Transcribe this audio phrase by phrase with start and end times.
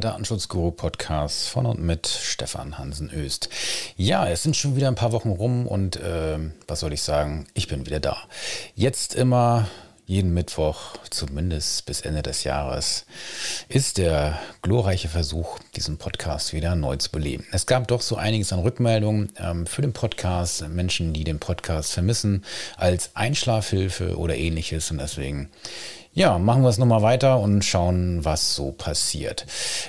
[0.00, 3.50] Der Datenschutzguru-Podcast von und mit Stefan Hansen-Öst.
[3.98, 7.46] Ja, es sind schon wieder ein paar Wochen rum und äh, was soll ich sagen,
[7.52, 8.16] ich bin wieder da.
[8.74, 9.68] Jetzt immer
[10.10, 13.06] jeden Mittwoch, zumindest bis Ende des Jahres,
[13.68, 17.46] ist der glorreiche Versuch, diesen Podcast wieder neu zu beleben.
[17.52, 21.92] Es gab doch so einiges an Rückmeldungen ähm, für den Podcast, Menschen, die den Podcast
[21.92, 22.44] vermissen,
[22.76, 25.48] als Einschlafhilfe oder ähnliches und deswegen
[26.12, 29.46] ja, machen wir es nochmal weiter und schauen, was so passiert.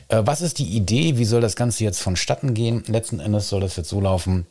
[0.08, 1.18] Äh, was ist die Idee?
[1.18, 2.84] Wie soll das Ganze jetzt vonstatten gehen?
[2.86, 4.46] Letzten Endes soll das jetzt so laufen,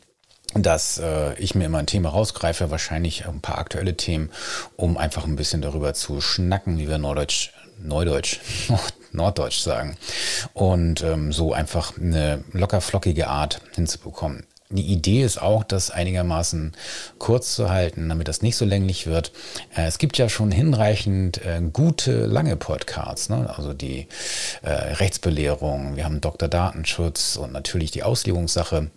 [0.53, 4.29] dass äh, ich mir immer ein Thema rausgreife, wahrscheinlich ein paar aktuelle Themen,
[4.75, 7.51] um einfach ein bisschen darüber zu schnacken, wie wir Norddeutsch,
[7.81, 8.39] Neudeutsch,
[9.11, 9.97] Norddeutsch sagen.
[10.53, 14.45] Und ähm, so einfach eine locker flockige Art hinzubekommen.
[14.71, 16.71] Die Idee ist auch, das einigermaßen
[17.17, 19.33] kurz zu halten, damit das nicht so länglich wird.
[19.75, 23.53] Äh, es gibt ja schon hinreichend äh, gute, lange Podcasts, ne?
[23.55, 24.07] also die
[24.61, 26.47] äh, Rechtsbelehrung, wir haben Dr.
[26.47, 28.89] Datenschutz und natürlich die Auslegungssache.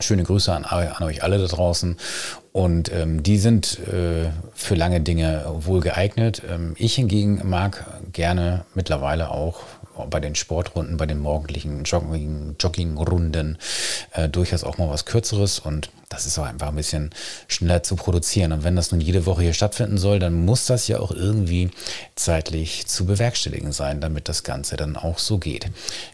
[0.00, 1.96] Schöne Grüße an, an, euch alle da draußen.
[2.52, 6.42] Und ähm, die sind äh, für lange Dinge wohl geeignet.
[6.48, 9.60] Ähm, ich hingegen mag gerne mittlerweile auch
[10.06, 13.58] bei den Sportrunden, bei den morgendlichen Jogging, Joggingrunden
[14.12, 17.10] äh, durchaus auch mal was Kürzeres und das ist auch einfach ein bisschen
[17.48, 18.52] schneller zu produzieren.
[18.52, 21.70] Und wenn das nun jede Woche hier stattfinden soll, dann muss das ja auch irgendwie
[22.14, 25.66] zeitlich zu bewerkstelligen sein, damit das Ganze dann auch so geht.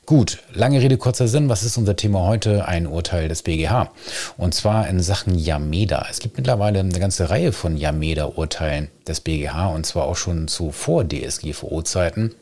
[0.04, 1.48] Gut, lange Rede, kurzer Sinn.
[1.48, 2.66] Was ist unser Thema heute?
[2.66, 3.92] Ein Urteil des BGH.
[4.36, 6.06] Und zwar in Sachen Yameda.
[6.10, 10.72] Es gibt mittlerweile eine ganze Reihe von Yameda-Urteilen des BGH und zwar auch schon zu
[10.72, 12.34] vor DSGVO-Zeiten.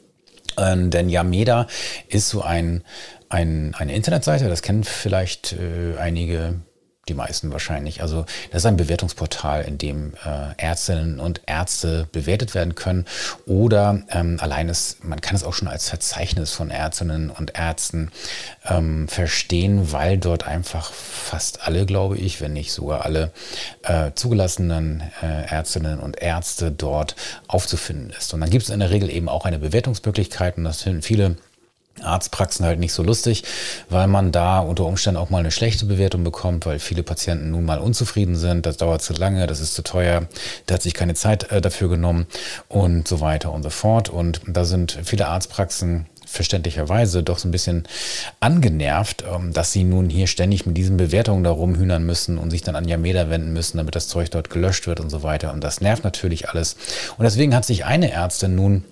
[0.58, 1.66] Ähm, denn Yameda
[2.08, 2.82] ist so ein,
[3.28, 6.60] ein, eine Internetseite, das kennen vielleicht äh, einige
[7.08, 8.00] die meisten wahrscheinlich.
[8.00, 13.06] Also das ist ein Bewertungsportal, in dem äh, Ärztinnen und Ärzte bewertet werden können.
[13.44, 18.12] Oder ähm, allein ist, man kann es auch schon als Verzeichnis von Ärztinnen und Ärzten
[18.68, 23.32] ähm, verstehen, weil dort einfach fast alle, glaube ich, wenn nicht sogar alle
[23.82, 27.16] äh, zugelassenen äh, Ärztinnen und Ärzte dort
[27.48, 28.32] aufzufinden ist.
[28.32, 31.36] Und dann gibt es in der Regel eben auch eine Bewertungsmöglichkeit und das finden viele
[32.02, 33.44] Arztpraxen halt nicht so lustig,
[33.88, 37.64] weil man da unter Umständen auch mal eine schlechte Bewertung bekommt, weil viele Patienten nun
[37.64, 40.26] mal unzufrieden sind, das dauert zu lange, das ist zu teuer,
[40.66, 42.26] da hat sich keine Zeit äh, dafür genommen
[42.68, 44.08] und so weiter und so fort.
[44.08, 47.84] Und da sind viele Arztpraxen verständlicherweise doch so ein bisschen
[48.40, 52.62] angenervt, ähm, dass sie nun hier ständig mit diesen Bewertungen da rumhühnern müssen und sich
[52.62, 55.52] dann an Yameda wenden müssen, damit das Zeug dort gelöscht wird und so weiter.
[55.52, 56.76] Und das nervt natürlich alles.
[57.18, 58.84] Und deswegen hat sich eine Ärztin nun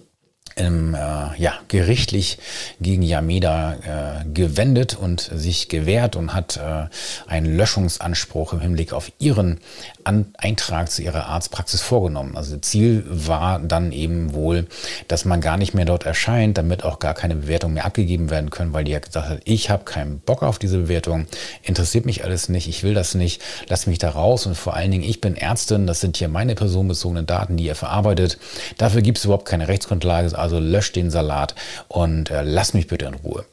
[0.60, 0.98] ähm, äh,
[1.41, 2.38] ja, gerichtlich
[2.81, 3.75] gegen Yameda
[4.22, 6.88] äh, gewendet und sich gewehrt und hat äh,
[7.26, 9.60] einen Löschungsanspruch im Hinblick auf ihren
[10.04, 12.37] An Eintrag zu ihrer Arztpraxis vorgenommen.
[12.37, 14.66] Also Ziel war dann eben wohl,
[15.09, 18.50] dass man gar nicht mehr dort erscheint, damit auch gar keine Bewertungen mehr abgegeben werden
[18.50, 21.27] können, weil die ja gesagt hat, ich habe keinen Bock auf diese Bewertung,
[21.62, 24.91] interessiert mich alles nicht, ich will das nicht, lass mich da raus und vor allen
[24.91, 28.38] Dingen, ich bin Ärztin, das sind hier meine personenbezogenen Daten, die ihr verarbeitet.
[28.78, 31.55] Dafür gibt es überhaupt keine Rechtsgrundlage, also löscht den Salat
[31.88, 33.44] und äh, lass mich bitte in Ruhe.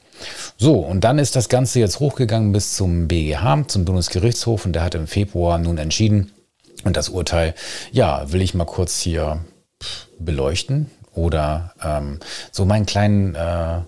[0.57, 4.83] So, und dann ist das Ganze jetzt hochgegangen bis zum BGH, zum Bundesgerichtshof, und der
[4.83, 6.31] hat im Februar nun entschieden,
[6.83, 7.53] und das Urteil,
[7.91, 9.39] ja, will ich mal kurz hier
[10.19, 12.19] beleuchten oder ähm,
[12.51, 13.81] so meinen kleinen äh,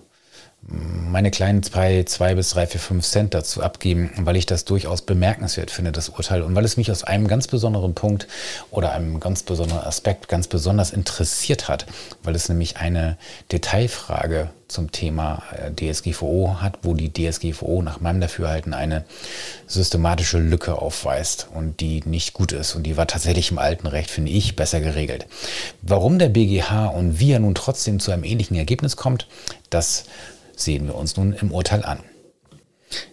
[0.62, 5.02] meine kleinen zwei, zwei bis drei, vier, fünf Cent dazu abgeben, weil ich das durchaus
[5.02, 8.28] bemerkenswert finde, das Urteil, und weil es mich aus einem ganz besonderen Punkt
[8.70, 11.86] oder einem ganz besonderen Aspekt ganz besonders interessiert hat,
[12.22, 13.16] weil es nämlich eine
[13.50, 19.04] Detailfrage zum Thema äh, DSGVO hat, wo die DSGVO nach meinem Dafürhalten eine
[19.66, 22.76] systematische Lücke aufweist und die nicht gut ist.
[22.76, 25.26] Und die war tatsächlich im alten Recht, finde ich, besser geregelt.
[25.82, 29.26] Warum der BGH und wie er nun trotzdem zu einem ähnlichen Ergebnis kommt,
[29.70, 30.04] das
[30.60, 32.00] sehen wir uns nun im Urteil an.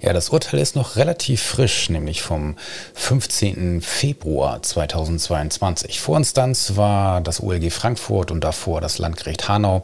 [0.01, 2.55] Ja, das Urteil ist noch relativ frisch, nämlich vom
[2.95, 3.81] 15.
[3.81, 5.99] Februar 2022.
[5.99, 9.83] Vorinstanz war das OLG Frankfurt und davor das Landgericht Hanau.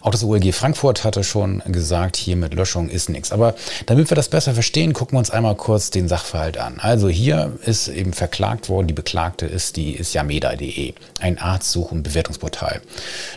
[0.00, 3.32] Auch das OLG Frankfurt hatte schon gesagt, hier mit Löschung ist nichts.
[3.32, 3.54] Aber
[3.84, 6.78] damit wir das besser verstehen, gucken wir uns einmal kurz den Sachverhalt an.
[6.78, 12.02] Also hier ist eben verklagt worden, die Beklagte ist die ist yameda.de, ein Arztsuch- und
[12.02, 12.80] Bewertungsportal.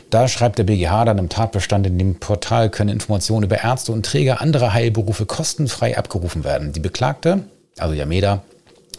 [0.10, 4.06] Da schreibt der BGH dann im Tatbestand, in dem Portal können Informationen über Ärzte und
[4.06, 6.72] Träger anderer Heilberufe kostenfrei abgerufen werden.
[6.74, 7.44] Die Beklagte,
[7.78, 8.44] also Yameda,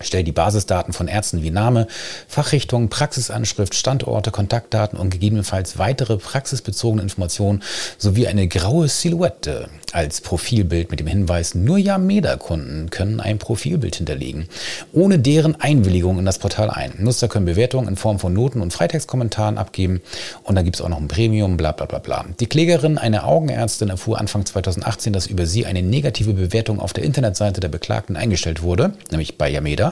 [0.00, 1.86] Stell die Basisdaten von Ärzten wie Name,
[2.28, 7.62] Fachrichtung, Praxisanschrift, Standorte, Kontaktdaten und gegebenenfalls weitere praxisbezogene Informationen
[7.98, 14.48] sowie eine graue Silhouette als Profilbild mit dem Hinweis, nur Yameda-Kunden können ein Profilbild hinterlegen,
[14.92, 16.92] ohne deren Einwilligung in das Portal ein.
[16.98, 20.02] Nutzer können Bewertungen in Form von Noten und Freitextkommentaren abgeben
[20.42, 22.26] und da gibt es auch noch ein Premium, bla bla bla bla.
[22.38, 27.04] Die Klägerin, eine Augenärztin, erfuhr Anfang 2018, dass über sie eine negative Bewertung auf der
[27.04, 29.87] Internetseite der Beklagten eingestellt wurde, nämlich bei Yameda.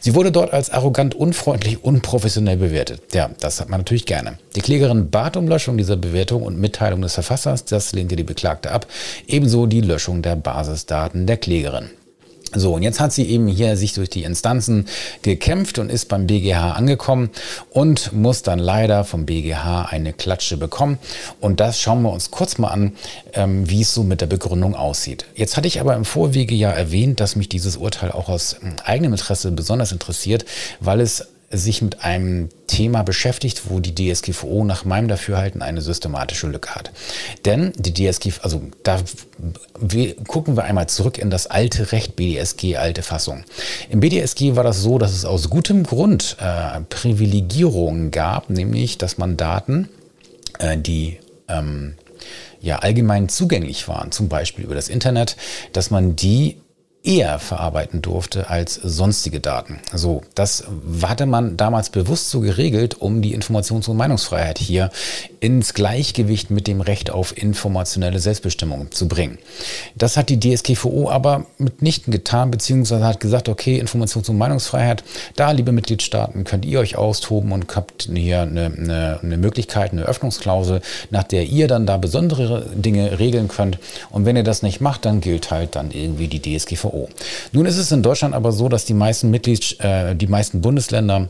[0.00, 3.02] Sie wurde dort als arrogant, unfreundlich, unprofessionell bewertet.
[3.12, 4.38] Ja, das hat man natürlich gerne.
[4.56, 7.64] Die Klägerin bat um Löschung dieser Bewertung und Mitteilung des Verfassers.
[7.64, 8.86] Das lehnte die Beklagte ab.
[9.26, 11.90] Ebenso die Löschung der Basisdaten der Klägerin.
[12.52, 14.86] So, und jetzt hat sie eben hier sich durch die Instanzen
[15.22, 17.30] gekämpft und ist beim BGH angekommen
[17.70, 20.98] und muss dann leider vom BGH eine Klatsche bekommen.
[21.40, 22.92] Und das schauen wir uns kurz mal an,
[23.34, 25.26] ähm, wie es so mit der Begründung aussieht.
[25.34, 28.74] Jetzt hatte ich aber im Vorwege ja erwähnt, dass mich dieses Urteil auch aus ähm,
[28.84, 30.44] eigenem Interesse besonders interessiert,
[30.80, 36.46] weil es sich mit einem Thema beschäftigt, wo die DSGVO nach meinem Dafürhalten eine systematische
[36.46, 36.92] Lücke hat.
[37.44, 39.00] Denn die DSGVO, also da
[39.80, 43.44] wir, gucken wir einmal zurück in das alte Recht BDSG, alte Fassung.
[43.88, 49.18] Im BDSG war das so, dass es aus gutem Grund äh, Privilegierungen gab, nämlich dass
[49.18, 49.88] man Daten,
[50.60, 51.18] äh, die
[51.48, 51.94] ähm,
[52.60, 55.36] ja allgemein zugänglich waren, zum Beispiel über das Internet,
[55.72, 56.58] dass man die
[57.02, 59.80] eher verarbeiten durfte als sonstige Daten.
[59.94, 60.64] So, das
[61.02, 64.90] hatte man damals bewusst so geregelt, um die Informations- und Meinungsfreiheit hier
[65.40, 69.38] ins Gleichgewicht mit dem Recht auf informationelle Selbstbestimmung zu bringen.
[69.94, 75.02] Das hat die DSGVO aber mitnichten getan, beziehungsweise hat gesagt, okay, Informations- und Meinungsfreiheit,
[75.36, 80.02] da, liebe Mitgliedstaaten, könnt ihr euch austoben und habt hier eine, eine, eine Möglichkeit, eine
[80.02, 83.78] Öffnungsklausel, nach der ihr dann da besondere Dinge regeln könnt.
[84.10, 87.08] Und wenn ihr das nicht macht, dann gilt halt dann irgendwie die DSGVO DSGVO.
[87.52, 91.28] Nun ist es in Deutschland aber so, dass die meisten Mitglieds, äh, die meisten Bundesländer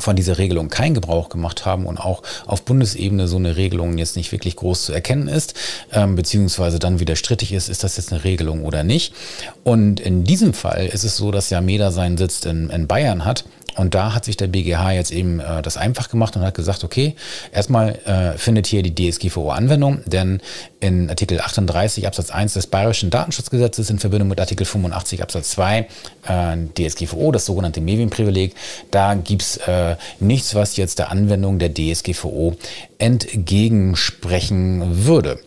[0.00, 4.16] von dieser Regelung keinen Gebrauch gemacht haben und auch auf Bundesebene so eine Regelung jetzt
[4.16, 5.54] nicht wirklich groß zu erkennen ist,
[5.92, 9.14] ähm, beziehungsweise dann wieder strittig ist, ist das jetzt eine Regelung oder nicht.
[9.62, 13.24] Und in diesem Fall ist es so, dass ja MEDA seinen Sitz in, in Bayern
[13.24, 13.44] hat
[13.76, 16.84] und da hat sich der BGH jetzt eben äh, das einfach gemacht und hat gesagt,
[16.84, 17.14] okay,
[17.52, 20.40] erstmal äh, findet hier die DSGVO Anwendung, denn
[20.80, 25.86] in Artikel 38 Absatz 1 des Bayerischen Datenschutzgesetzes in Verbindung mit Artikel 85 Absatz 2
[26.26, 28.54] äh, DSGVO, das sogenannte Medienprivileg,
[28.90, 32.56] da gibt's äh, nichts, was jetzt der Anwendung der DSGVO
[32.98, 35.38] entgegensprechen würde.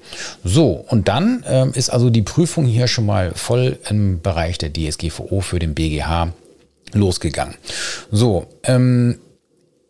[0.43, 4.71] So, und dann äh, ist also die Prüfung hier schon mal voll im Bereich der
[4.73, 6.33] DSGVO für den BGH
[6.93, 7.55] losgegangen.
[8.11, 9.19] So, ähm,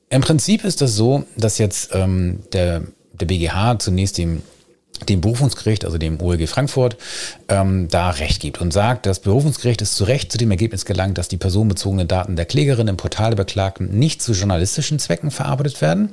[0.10, 2.84] im Prinzip ist das so, dass jetzt ähm, der,
[3.20, 4.42] der BGH zunächst dem
[5.06, 6.98] dem Berufungsgericht, also dem OLG Frankfurt,
[7.50, 11.18] ähm, da Recht gibt und sagt, das Berufungsgericht ist zu Recht zu dem Ergebnis gelangt,
[11.18, 15.82] dass die personenbezogenen Daten der Klägerin im Portal der Beklagten nicht zu journalistischen Zwecken verarbeitet
[15.82, 16.10] werden.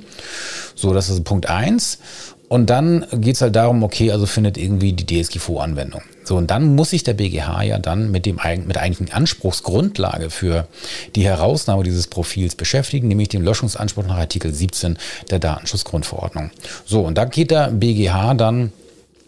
[0.75, 1.99] So, das ist Punkt eins.
[2.47, 6.01] Und dann geht es halt darum, okay, also findet irgendwie die DSGVO Anwendung.
[6.23, 10.67] So, und dann muss sich der BGH ja dann mit, dem, mit eigentlichen Anspruchsgrundlage für
[11.15, 14.97] die Herausnahme dieses Profils beschäftigen, nämlich dem Löschungsanspruch nach Artikel 17
[15.29, 16.51] der Datenschutzgrundverordnung.
[16.85, 18.71] So, und da geht der BGH dann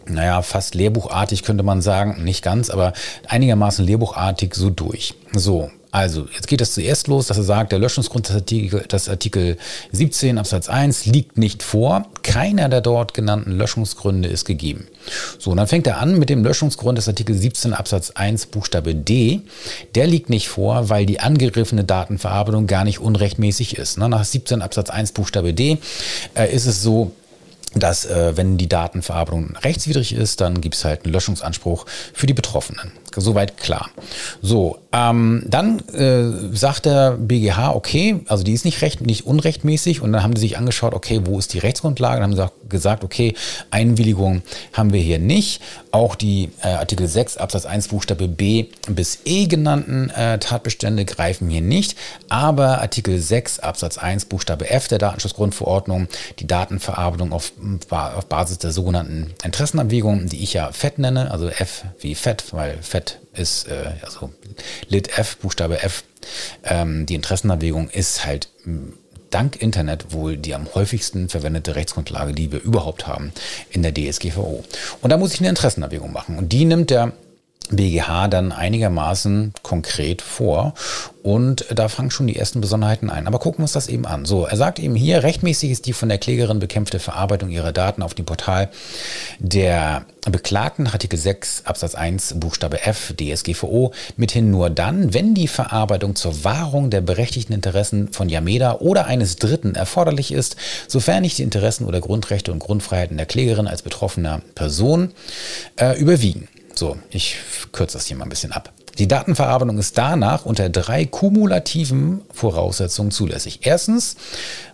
[0.08, 2.92] naja, fast lehrbuchartig könnte man sagen, nicht ganz, aber
[3.26, 5.14] einigermaßen lehrbuchartig so durch.
[5.32, 9.08] So, also, jetzt geht es zuerst los, dass er sagt, der Löschungsgrund des Artikel, des
[9.08, 9.56] Artikel
[9.92, 12.06] 17 Absatz 1 liegt nicht vor.
[12.22, 14.86] Keiner der dort genannten Löschungsgründe ist gegeben.
[15.38, 18.94] So, und dann fängt er an mit dem Löschungsgrund des Artikel 17 Absatz 1 Buchstabe
[18.94, 19.40] D.
[19.94, 23.96] Der liegt nicht vor, weil die angegriffene Datenverarbeitung gar nicht unrechtmäßig ist.
[23.96, 25.78] Ne, nach 17 Absatz 1 Buchstabe D
[26.34, 27.12] äh, ist es so,
[27.80, 32.34] dass äh, wenn die Datenverarbeitung rechtswidrig ist, dann gibt es halt einen Löschungsanspruch für die
[32.34, 32.92] Betroffenen.
[33.20, 33.90] Soweit klar.
[34.42, 40.00] So, ähm, dann äh, sagt der BGH, okay, also die ist nicht recht, nicht unrechtmäßig
[40.00, 42.20] und dann haben die sich angeschaut, okay, wo ist die Rechtsgrundlage?
[42.20, 43.34] Dann haben sie gesagt, okay,
[43.70, 45.62] Einwilligung haben wir hier nicht.
[45.90, 51.48] Auch die äh, Artikel 6 Absatz 1 Buchstabe B bis E genannten äh, Tatbestände greifen
[51.48, 51.96] hier nicht,
[52.28, 56.08] aber Artikel 6 Absatz 1 Buchstabe F der Datenschutzgrundverordnung,
[56.38, 57.52] die Datenverarbeitung auf,
[57.90, 62.78] auf Basis der sogenannten Interessenabwägung, die ich ja FET nenne, also F wie FET, weil
[62.82, 64.32] FET ist, äh, also
[64.88, 66.04] Lit F, Buchstabe F,
[66.64, 68.48] ähm, die Interessenabwägung ist halt
[69.30, 73.32] dank Internet wohl die am häufigsten verwendete Rechtsgrundlage, die wir überhaupt haben
[73.70, 74.64] in der DSGVO.
[75.02, 76.38] Und da muss ich eine Interessenabwägung machen.
[76.38, 77.12] Und die nimmt der
[77.70, 80.74] BGH dann einigermaßen konkret vor
[81.22, 83.26] und da fangen schon die ersten Besonderheiten ein.
[83.26, 84.24] Aber gucken wir uns das eben an.
[84.24, 88.02] So, er sagt eben hier, rechtmäßig ist die von der Klägerin bekämpfte Verarbeitung ihrer Daten
[88.02, 88.70] auf dem Portal
[89.38, 96.16] der Beklagten, Artikel 6 Absatz 1 Buchstabe F DSGVO, mithin nur dann, wenn die Verarbeitung
[96.16, 100.56] zur Wahrung der berechtigten Interessen von Yameda oder eines Dritten erforderlich ist,
[100.86, 105.10] sofern nicht die Interessen oder Grundrechte und Grundfreiheiten der Klägerin als betroffener Person
[105.76, 106.48] äh, überwiegen.
[106.78, 107.34] So, ich
[107.72, 108.72] kürze das hier mal ein bisschen ab.
[108.98, 113.58] Die Datenverarbeitung ist danach unter drei kumulativen Voraussetzungen zulässig.
[113.62, 114.14] Erstens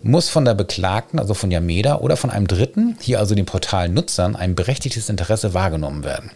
[0.02, 4.37] muss von der Beklagten, also von Yameda oder von einem Dritten, hier also den Portalnutzern,
[4.37, 6.30] ein berechtigtes Interesse wahrgenommen werden.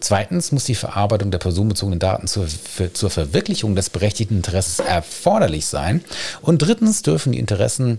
[0.00, 5.64] Zweitens muss die Verarbeitung der personenbezogenen Daten zur, für, zur Verwirklichung des berechtigten Interesses erforderlich
[5.64, 6.04] sein.
[6.42, 7.98] Und drittens dürfen die Interessen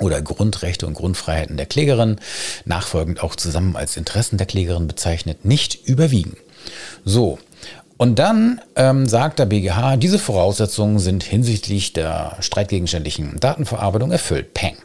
[0.00, 2.16] oder Grundrechte und Grundfreiheiten der Klägerin,
[2.64, 6.36] nachfolgend auch zusammen als Interessen der Klägerin bezeichnet, nicht überwiegen.
[7.04, 7.38] So,
[8.00, 14.54] und dann ähm, sagt der BGH, diese Voraussetzungen sind hinsichtlich der streitgegenständlichen Datenverarbeitung erfüllt.
[14.54, 14.76] Peng.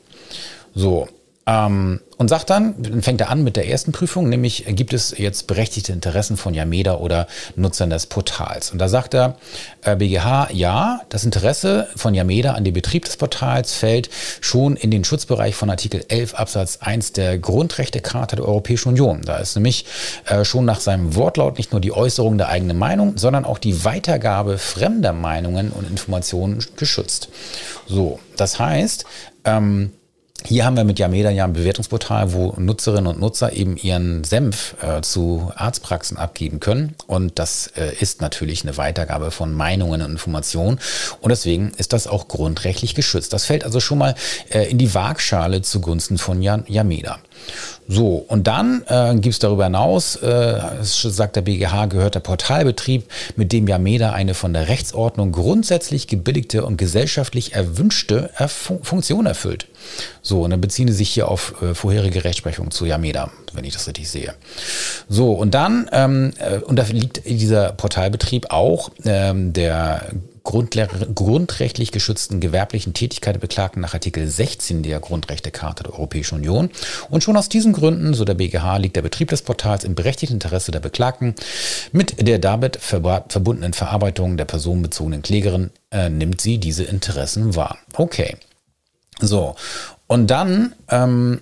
[0.73, 1.07] So,
[1.47, 5.47] ähm, und sagt dann, fängt er an mit der ersten Prüfung, nämlich gibt es jetzt
[5.47, 8.71] berechtigte Interessen von Yameda oder Nutzern des Portals.
[8.71, 9.35] Und da sagt er,
[9.83, 14.09] äh, BGH, ja, das Interesse von Yameda an den Betrieb des Portals fällt
[14.41, 19.21] schon in den Schutzbereich von Artikel 11 Absatz 1 der Grundrechtecharta der Europäischen Union.
[19.23, 19.85] Da ist nämlich
[20.25, 23.83] äh, schon nach seinem Wortlaut nicht nur die Äußerung der eigenen Meinung, sondern auch die
[23.83, 27.29] Weitergabe fremder Meinungen und Informationen geschützt.
[27.87, 29.05] So, das heißt,
[29.43, 29.91] ähm,
[30.43, 34.75] hier haben wir mit Yameda ja ein Bewertungsportal, wo Nutzerinnen und Nutzer eben ihren Senf
[34.81, 36.95] äh, zu Arztpraxen abgeben können.
[37.07, 40.79] Und das äh, ist natürlich eine Weitergabe von Meinungen und Informationen.
[41.21, 43.33] Und deswegen ist das auch grundrechtlich geschützt.
[43.33, 44.15] Das fällt also schon mal
[44.49, 47.19] äh, in die Waagschale zugunsten von Yameda.
[47.87, 53.03] So, und dann äh, gibt es darüber hinaus, äh, sagt der BGH, gehört der Portalbetrieb,
[53.35, 59.67] mit dem Yameda eine von der Rechtsordnung grundsätzlich gebilligte und gesellschaftlich erwünschte Erf Funktion erfüllt.
[60.23, 63.73] So, und dann beziehen sie sich hier auf äh, vorherige Rechtsprechung zu Yameda, wenn ich
[63.73, 64.33] das richtig sehe.
[65.07, 70.07] So, und dann ähm, äh, unterliegt dieser Portalbetrieb auch ähm, der
[70.45, 76.69] grundrechtlich geschützten gewerblichen Tätigkeit Beklagten nach Artikel 16 der Grundrechtecharta der Europäischen Union.
[77.09, 80.35] Und schon aus diesen Gründen, so der BGH, liegt der Betrieb des Portals im berechtigten
[80.35, 81.35] Interesse der Beklagten.
[81.91, 87.77] Mit der damit verbundenen Verarbeitung der personenbezogenen Klägerin äh, nimmt sie diese Interessen wahr.
[87.93, 88.37] Okay.
[89.19, 89.55] So.
[90.07, 91.41] Und dann ähm,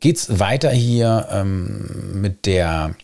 [0.00, 2.94] geht es weiter hier ähm, mit der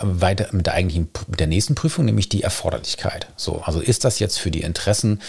[0.00, 3.26] weiter mit der eigentlichen, mit der nächsten Prüfung, nämlich die Erforderlichkeit.
[3.36, 5.20] So, also ist das jetzt für die Interessen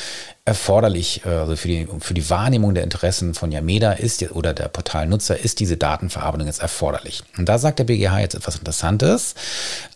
[0.46, 4.68] erforderlich, äh, also für die, für die Wahrnehmung der Interessen von Yameda ist oder der
[4.68, 7.24] Portalnutzer, ist diese Datenverarbeitung jetzt erforderlich?
[7.38, 9.36] Und da sagt der BGH jetzt etwas Interessantes.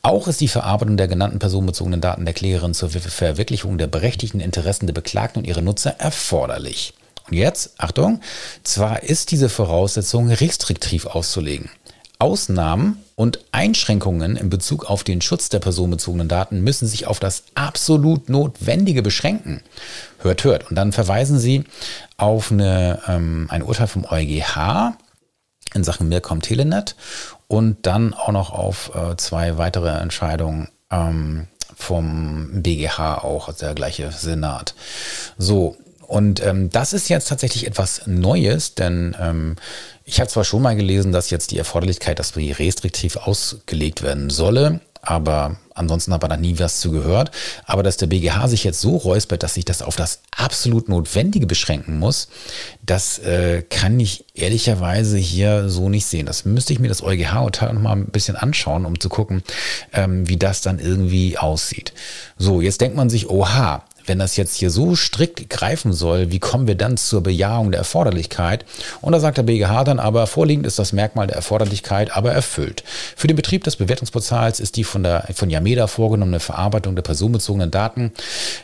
[0.02, 4.88] Auch ist die Verarbeitung der genannten personenbezogenen Daten der Klägerin zur Verwirklichung der berechtigten Interessen
[4.88, 6.94] der Beklagten und ihrer Nutzer erforderlich.
[7.30, 8.20] Und jetzt, Achtung,
[8.64, 11.70] zwar ist diese Voraussetzung restriktiv auszulegen.
[12.24, 17.44] Ausnahmen und Einschränkungen in Bezug auf den Schutz der personenbezogenen Daten müssen sich auf das
[17.54, 19.62] absolut Notwendige beschränken.
[20.20, 20.70] Hört, hört.
[20.70, 21.66] Und dann verweisen Sie
[22.16, 24.94] auf eine, ähm, ein Urteil vom EuGH
[25.74, 26.96] in Sachen Mircom Telenet
[27.50, 34.14] und dann auch noch auf äh, zwei weitere Entscheidungen ähm, vom BGH, auch der gleiche
[34.14, 34.76] Senat.
[35.38, 35.76] So,
[36.08, 39.56] und ähm, das ist jetzt tatsächlich etwas Neues, denn ähm,
[40.06, 44.30] ich habe zwar schon mal gelesen, dass jetzt die Erforderlichkeit, dass die restriktiv ausgelegt werden
[44.30, 47.32] solle, aber ansonsten habe ich da nie was zu gehört.
[47.66, 51.46] Aber dass der BGH sich jetzt so räuspert, dass sich das auf das absolut Notwendige
[51.46, 52.30] beschränken muss,
[52.82, 56.26] das äh, kann ich ehrlicherweise hier so nicht sehen.
[56.26, 59.44] Das müsste ich mir das EuGH-Urteil noch mal ein bisschen anschauen, um zu gucken,
[59.92, 61.92] ähm, wie das dann irgendwie aussieht.
[62.38, 66.40] So, jetzt denkt man sich, oha, wenn das jetzt hier so strikt greifen soll, wie
[66.40, 68.66] kommen wir dann zur Bejahung der Erforderlichkeit?
[69.02, 72.84] Und da sagt der BGH dann aber, vorliegend ist das Merkmal der Erforderlichkeit aber erfüllt.
[73.16, 77.72] Für den Betrieb des Bewertungsportals ist die von, der, von Yameda vorgenommene Verarbeitung der personenbezogenen
[77.72, 78.12] Daten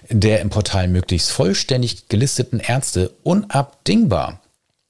[0.10, 4.42] der im Portal möglichst vollständig gelisteten Ärzte unabdingbar.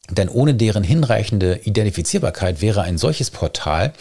[0.10, 3.94] Denn ohne deren hinreichende Identifizierbarkeit wäre ein solches Portal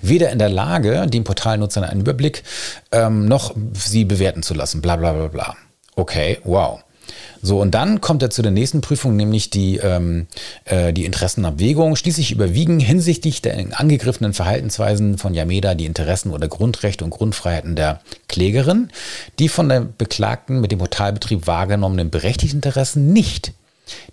[0.00, 2.44] weder in der Lage, den Portalnutzern einen Überblick
[2.92, 4.80] ähm, noch sie bewerten zu lassen.
[4.80, 5.56] Bla bla bla bla.
[5.96, 6.80] Okay, wow.
[7.40, 10.26] So, und dann kommt er zu der nächsten Prüfung, nämlich die, ähm,
[10.64, 11.96] äh, die Interessenabwägung.
[11.96, 18.00] Schließlich überwiegen hinsichtlich der angegriffenen Verhaltensweisen von Yameda die Interessen oder Grundrechte und Grundfreiheiten der
[18.28, 18.90] Klägerin,
[19.38, 23.52] die von der Beklagten mit dem Portalbetrieb wahrgenommenen berechtigten Interessen nicht.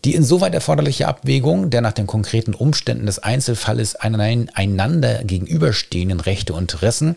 [0.06, 6.74] Die insoweit erforderliche Abwägung der nach den konkreten Umständen des Einzelfalles einander gegenüberstehenden Rechte und
[6.74, 7.16] Interessen,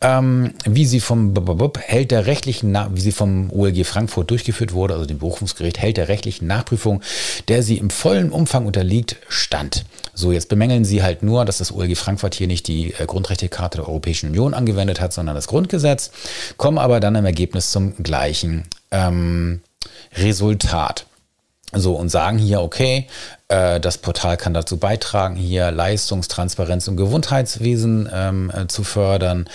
[0.00, 1.34] ähm, wie sie vom
[1.78, 6.08] hält der rechtlichen, wie sie vom OLG Frankfurt durchgeführt wurde, also dem Berufungsgericht, hält der
[6.08, 7.02] rechtlichen Nachprüfung,
[7.48, 9.84] der sie im vollen Umfang unterliegt, stand.
[10.14, 13.78] So, jetzt bemängeln sie halt nur, dass das OLG Frankfurt hier nicht die äh, Grundrechtecharta
[13.78, 16.10] der Europäischen Union angewendet hat, sondern das Grundgesetz,
[16.56, 19.60] kommen aber dann im Ergebnis zum gleichen ähm,
[20.16, 21.06] Resultat.
[21.76, 23.06] So und sagen hier, okay,
[23.48, 29.48] äh, das Portal kann dazu beitragen, hier Leistungstransparenz im Gesundheitswesen ähm, äh, zu fördern.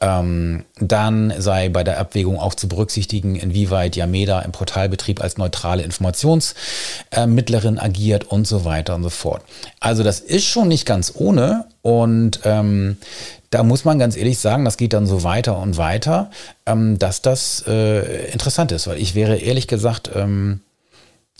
[0.00, 5.82] Ähm, dann sei bei der Abwägung auch zu berücksichtigen, inwieweit Yameda im Portalbetrieb als neutrale
[5.82, 9.42] Informationsmittlerin äh, agiert und so weiter und so fort.
[9.80, 12.96] Also das ist schon nicht ganz ohne und ähm,
[13.50, 16.30] da muss man ganz ehrlich sagen, das geht dann so weiter und weiter,
[16.66, 20.60] ähm, dass das äh, interessant ist, weil ich wäre ehrlich gesagt, ähm,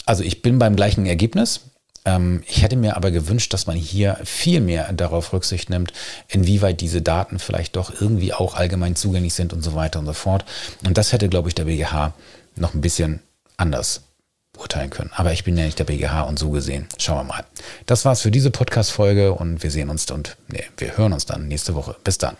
[0.06, 1.61] also ich bin beim gleichen Ergebnis.
[2.04, 5.92] Ähm, ich hätte mir aber gewünscht, dass man hier viel mehr darauf Rücksicht nimmt,
[6.28, 10.12] inwieweit diese Daten vielleicht doch irgendwie auch allgemein zugänglich sind und so weiter und so
[10.12, 10.44] fort.
[10.87, 12.12] Und das hätte, glaube ich, der BGH
[12.56, 13.20] noch ein bisschen
[13.56, 14.02] anders
[14.56, 15.11] urteilen können.
[15.14, 16.87] Aber ich bin ja nicht der BGH und so gesehen.
[16.99, 17.44] Schauen wir mal.
[17.87, 21.49] Das war's für diese Podcast-Folge und wir sehen uns und nee, wir hören uns dann
[21.49, 21.96] nächste Woche.
[22.04, 22.37] Bis dann.